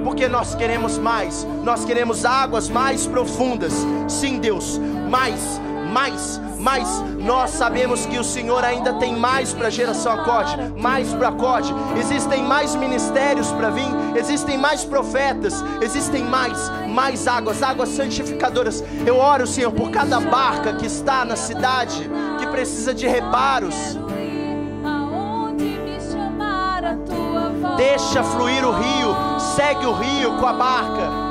[0.02, 3.74] Porque nós queremos mais, nós queremos águas mais profundas.
[4.08, 5.60] Sim, Deus, mais,
[5.92, 6.88] mais, mas
[7.20, 11.74] nós sabemos que o Senhor ainda tem mais para a geração acorde, mais para acorde.
[12.00, 18.84] Existem mais ministérios para vir, existem mais profetas, existem mais, mais águas, águas santificadoras.
[19.06, 23.98] Eu oro, Senhor, por cada barca que está na cidade, que precisa de reparos.
[27.78, 31.25] Deixa fluir o rio, segue o rio com a barca.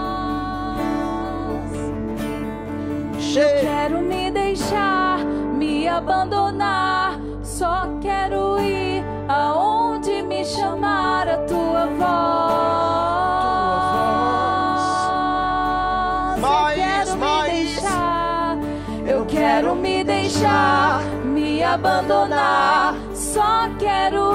[3.37, 5.19] Eu quero me deixar
[5.59, 7.19] me abandonar.
[7.43, 12.05] Só quero ir aonde me chamar a tua voz.
[16.41, 17.53] Mais, eu quero mais.
[17.53, 18.59] me deixar.
[19.05, 22.95] Eu quero me deixar me abandonar.
[23.13, 24.34] Só quero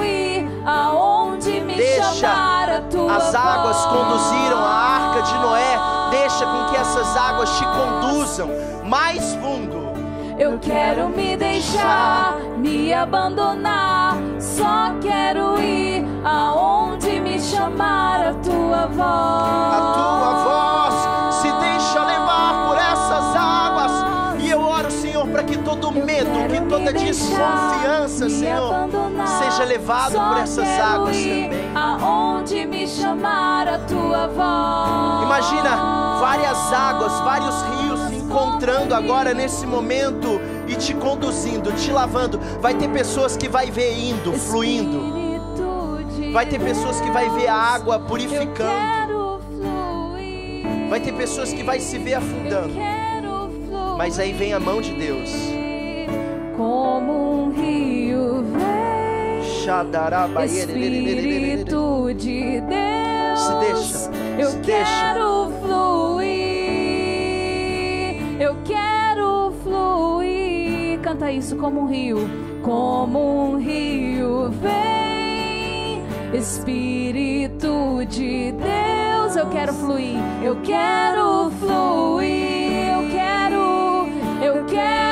[3.10, 5.80] As águas conduziram a arca de Noé.
[6.12, 8.50] Deixa com que essas águas te conduzam
[8.86, 9.90] mais fundo.
[10.38, 14.16] Eu quero me deixar, me abandonar.
[14.40, 19.74] Só quero ir aonde me chamar a tua voz.
[19.74, 21.29] A tua voz
[26.90, 28.74] toda desconfiança, Senhor,
[29.40, 31.50] seja levado por essas águas também.
[31.76, 35.24] Aonde me chamar a tua voz.
[35.24, 42.40] Imagina várias águas, vários rios se encontrando agora nesse momento e te conduzindo, te lavando.
[42.60, 45.20] Vai ter pessoas que vai ver indo, fluindo.
[46.34, 49.40] Vai ter pessoas que vai ver a água purificando.
[50.90, 52.74] Vai ter pessoas que vai se ver afundando.
[53.98, 55.59] Mas aí vem a mão de Deus.
[56.60, 59.40] Como um rio vem.
[60.46, 64.84] Espírito de Deus, Se deixa, eu se deixa.
[64.84, 66.28] quero fluir,
[68.42, 71.00] eu quero fluir.
[71.00, 72.30] Canta isso como um rio,
[72.62, 76.04] como um rio vem.
[76.38, 84.10] Espírito de Deus, eu quero fluir, eu quero fluir, eu quero,
[84.44, 85.09] eu quero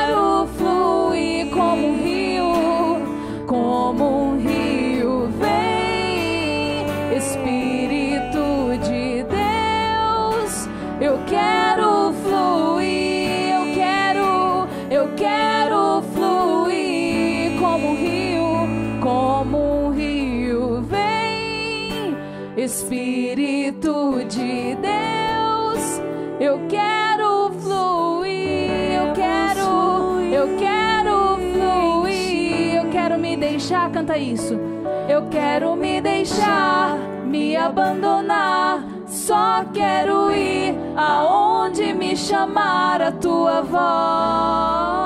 [34.18, 34.60] isso.
[35.08, 38.84] Eu quero me deixar, me abandonar.
[39.08, 44.98] Só quero ir aonde me chamar a tua voz.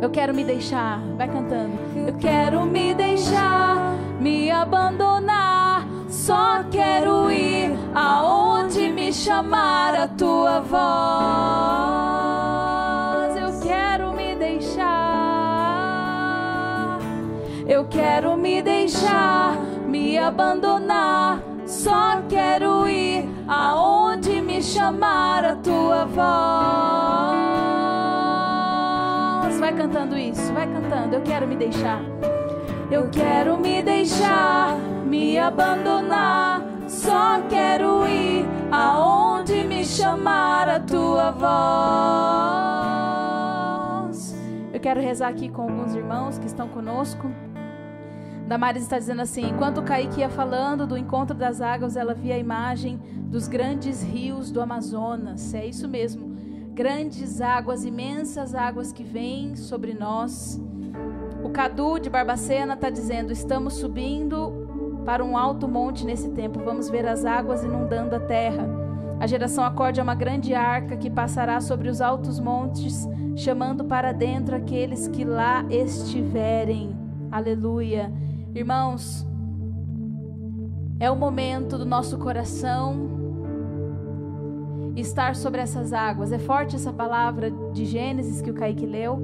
[0.00, 1.78] Eu quero me deixar, vai cantando.
[1.94, 5.86] Eu quero me deixar, me abandonar.
[6.08, 11.57] Só quero ir aonde me chamar a tua voz.
[17.98, 19.56] Quero me deixar,
[19.88, 21.42] me abandonar.
[21.66, 26.18] Só quero ir aonde me chamar a tua voz.
[29.58, 31.16] Vai cantando isso, vai cantando.
[31.16, 32.00] Eu quero me deixar.
[32.88, 36.62] Eu quero me deixar, me abandonar.
[36.86, 41.48] Só quero ir aonde me chamar a tua voz.
[44.72, 47.28] Eu quero rezar aqui com alguns irmãos que estão conosco.
[48.48, 52.34] Damares está dizendo assim: enquanto o Kaique ia falando do encontro das águas, ela via
[52.34, 55.52] a imagem dos grandes rios do Amazonas.
[55.52, 56.34] É isso mesmo.
[56.72, 60.58] Grandes águas, imensas águas que vêm sobre nós.
[61.44, 66.58] O Cadu de Barbacena está dizendo: estamos subindo para um alto monte nesse tempo.
[66.64, 68.66] Vamos ver as águas inundando a terra.
[69.20, 74.12] A geração acorde é uma grande arca que passará sobre os altos montes, chamando para
[74.12, 76.96] dentro aqueles que lá estiverem.
[77.30, 78.10] Aleluia.
[78.58, 79.24] Irmãos,
[80.98, 83.08] é o momento do nosso coração
[84.96, 86.32] estar sobre essas águas.
[86.32, 89.16] É forte essa palavra de Gênesis que o Kaique leu.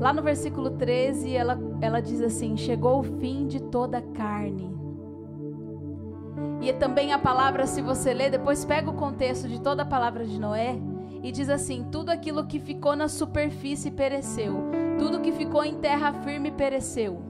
[0.00, 4.74] Lá no versículo 13, ela, ela diz assim: Chegou o fim de toda carne.
[6.62, 10.24] E também a palavra, se você ler, depois pega o contexto de toda a palavra
[10.24, 10.78] de Noé
[11.22, 14.70] e diz assim: Tudo aquilo que ficou na superfície pereceu,
[15.00, 17.22] tudo que ficou em terra firme pereceu.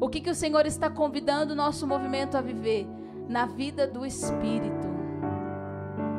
[0.00, 2.86] O que, que o Senhor está convidando o nosso movimento a viver?
[3.28, 4.86] Na vida do Espírito.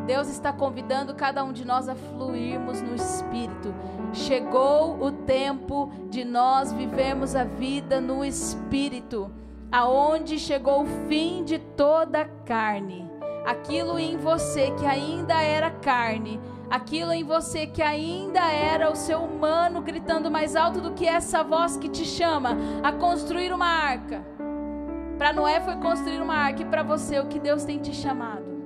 [0.06, 3.74] Deus está convidando cada um de nós a fluirmos no Espírito.
[4.12, 9.32] Chegou o tempo de nós vivermos a vida no Espírito,
[9.72, 13.10] aonde chegou o fim de toda carne.
[13.46, 19.20] Aquilo em você que ainda era carne, aquilo em você que ainda era o seu
[19.20, 24.26] humano gritando mais alto do que essa voz que te chama a construir uma arca.
[25.18, 28.58] Para Noé foi construir uma arca e para você o que Deus tem te chamado.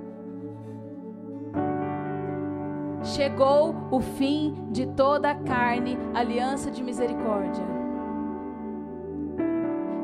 [3.04, 7.64] Chegou o fim de toda a carne, aliança de misericórdia.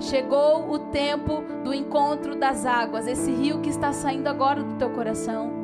[0.00, 4.90] Chegou o tempo do encontro das águas, esse rio que está saindo agora do teu
[4.90, 5.57] coração.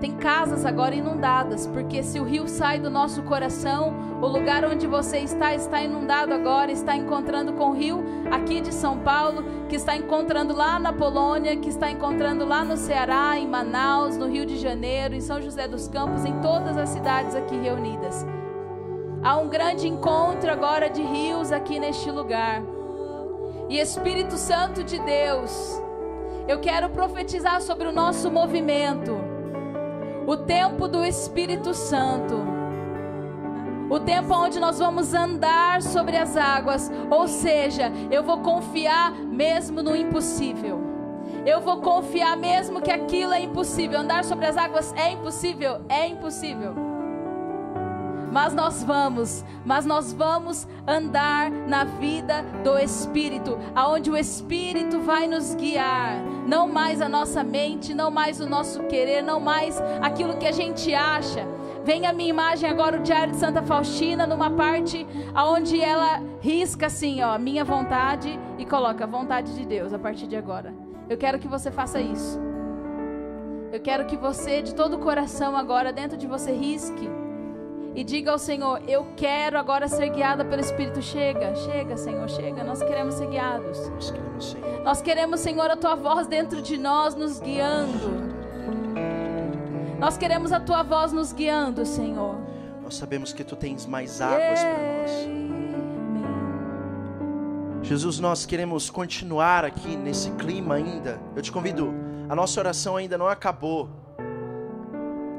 [0.00, 4.86] Tem casas agora inundadas, porque se o rio sai do nosso coração, o lugar onde
[4.86, 9.76] você está está inundado agora, está encontrando com o rio aqui de São Paulo, que
[9.76, 14.44] está encontrando lá na Polônia, que está encontrando lá no Ceará, em Manaus, no Rio
[14.44, 18.26] de Janeiro, em São José dos Campos, em todas as cidades aqui reunidas.
[19.22, 22.62] Há um grande encontro agora de rios aqui neste lugar.
[23.70, 25.82] E Espírito Santo de Deus,
[26.46, 29.35] eu quero profetizar sobre o nosso movimento
[30.26, 32.34] o tempo do Espírito Santo.
[33.88, 39.82] O tempo onde nós vamos andar sobre as águas, ou seja, eu vou confiar mesmo
[39.82, 40.80] no impossível.
[41.44, 44.00] Eu vou confiar mesmo que aquilo é impossível.
[44.00, 46.85] Andar sobre as águas é impossível, é impossível
[48.36, 55.26] mas nós vamos, mas nós vamos andar na vida do Espírito, aonde o Espírito vai
[55.26, 60.36] nos guiar, não mais a nossa mente, não mais o nosso querer, não mais aquilo
[60.36, 61.48] que a gente acha.
[61.82, 66.88] Vem a minha imagem agora o Diário de Santa Faustina numa parte aonde ela risca
[66.88, 70.74] assim, ó, minha vontade e coloca a vontade de Deus a partir de agora.
[71.08, 72.38] Eu quero que você faça isso.
[73.72, 77.08] Eu quero que você, de todo o coração agora, dentro de você, risque
[77.96, 81.00] e diga ao Senhor: Eu quero agora ser guiada pelo Espírito.
[81.00, 82.62] Chega, chega, Senhor, chega.
[82.62, 83.88] Nós queremos ser guiados.
[83.88, 84.82] Nós queremos, Senhor.
[84.84, 88.36] Nós queremos, Senhor, a tua voz dentro de nós nos guiando.
[89.98, 92.36] Nós queremos a tua voz nos guiando, Senhor.
[92.82, 95.10] Nós sabemos que tu tens mais águas para nós.
[97.82, 101.18] Jesus, nós queremos continuar aqui nesse clima ainda.
[101.34, 101.94] Eu te convido,
[102.28, 103.88] a nossa oração ainda não acabou.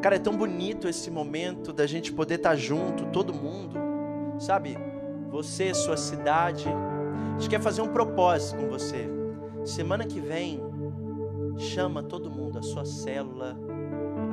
[0.02, 3.76] Cara, é tão bonito esse momento da gente poder estar junto, todo mundo,
[4.40, 4.78] sabe?
[5.32, 6.68] Você, sua cidade.
[6.68, 9.10] A gente quer fazer um propósito com você.
[9.66, 10.62] Semana que vem,
[11.58, 13.58] chama todo mundo, a sua célula,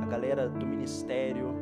[0.03, 1.55] a galera do ministério,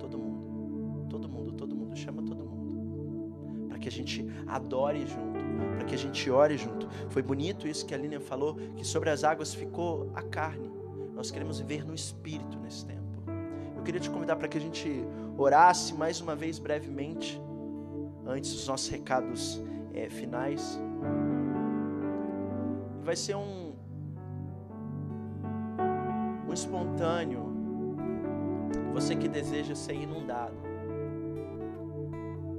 [0.00, 1.06] todo mundo.
[1.08, 3.68] Todo mundo, todo mundo, chama todo mundo.
[3.68, 5.40] Para que a gente adore junto,
[5.76, 6.88] para que a gente ore junto.
[7.08, 10.72] Foi bonito isso que a Lilian falou, que sobre as águas ficou a carne.
[11.14, 13.03] Nós queremos viver no espírito nesse tempo
[13.84, 15.04] queria te convidar para que a gente
[15.36, 17.40] orasse mais uma vez brevemente,
[18.26, 19.60] antes dos nossos recados
[19.92, 20.80] é, finais.
[23.02, 23.74] Vai ser um,
[26.48, 27.52] um espontâneo.
[28.94, 30.54] Você que deseja ser inundado,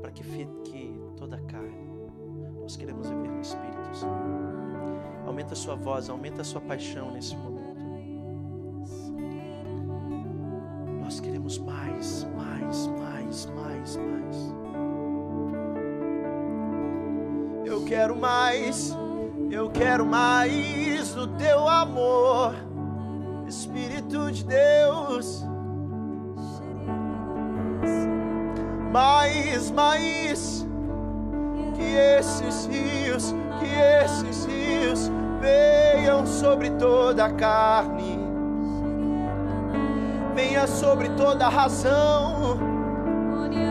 [0.01, 1.85] para que fique toda a carne.
[2.61, 4.13] Nós queremos viver no Espírito, Senhor.
[5.25, 7.54] Aumenta a sua voz, aumenta a sua paixão nesse momento.
[18.25, 18.97] Mais,
[19.51, 22.55] eu quero mais do teu amor,
[23.47, 25.45] Espírito de Deus.
[28.91, 30.65] Mais, mais,
[31.75, 38.25] que esses rios, que esses rios venham sobre toda a carne
[40.33, 42.59] venha sobre toda razão.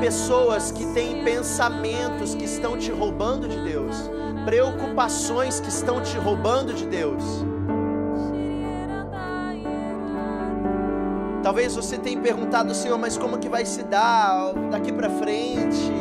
[0.00, 4.11] Pessoas que têm pensamentos que estão te roubando de Deus,
[4.45, 7.45] preocupações que estão te roubando de Deus.
[11.42, 15.92] Talvez você tenha perguntado, Senhor, mas como que vai se dar daqui para frente?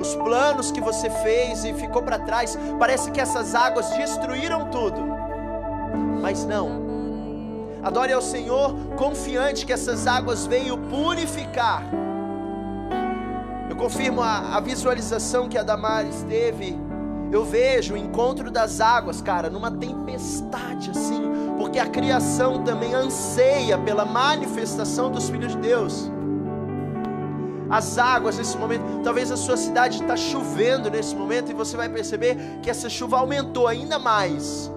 [0.00, 5.00] Os planos que você fez e ficou para trás, parece que essas águas destruíram tudo.
[6.22, 6.86] Mas não.
[7.82, 11.82] Adore ao Senhor, confiante que essas águas veio purificar.
[13.68, 16.85] Eu confirmo a, a visualização que a Damares teve.
[17.36, 21.20] Eu vejo o encontro das águas, cara, numa tempestade assim,
[21.58, 26.10] porque a criação também anseia pela manifestação dos filhos de Deus.
[27.68, 31.90] As águas nesse momento, talvez a sua cidade está chovendo nesse momento e você vai
[31.90, 34.72] perceber que essa chuva aumentou ainda mais.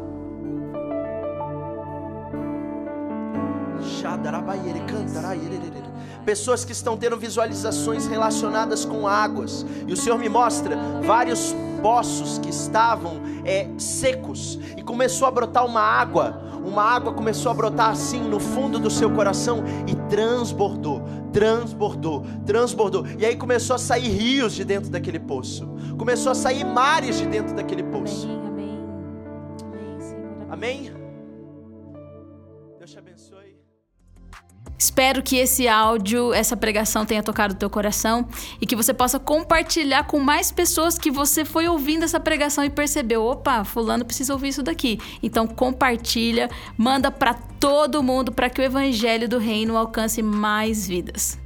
[6.26, 12.38] Pessoas que estão tendo visualizações relacionadas com águas, e o Senhor me mostra vários poços
[12.38, 17.89] que estavam é, secos, e começou a brotar uma água, uma água começou a brotar
[17.89, 21.01] assim no fundo do seu coração e transbordou,
[21.32, 23.05] transbordou, transbordou.
[23.17, 25.67] E aí começou a sair rios de dentro daquele poço,
[25.97, 28.28] começou a sair mares de dentro daquele poço.
[28.28, 28.78] Amém, amém.
[29.63, 30.47] Amém, Senhor.
[30.49, 30.82] Amém?
[30.84, 30.98] Deus
[34.80, 38.25] Espero que esse áudio, essa pregação tenha tocado o teu coração
[38.61, 42.69] e que você possa compartilhar com mais pessoas que você foi ouvindo essa pregação e
[42.69, 44.99] percebeu, opa, fulano precisa ouvir isso daqui.
[45.21, 51.38] Então compartilha, manda para todo mundo para que o evangelho do reino alcance mais vidas.